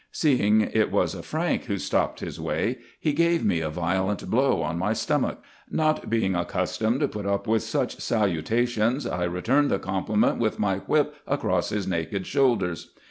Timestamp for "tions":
8.67-9.05